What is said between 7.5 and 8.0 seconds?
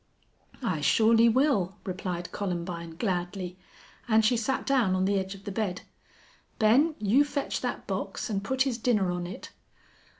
that